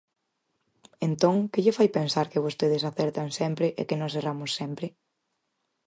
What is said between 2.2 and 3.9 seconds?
que vostedes acertan sempre e